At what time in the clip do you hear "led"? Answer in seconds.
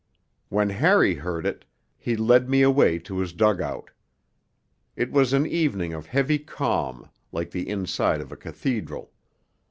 2.15-2.49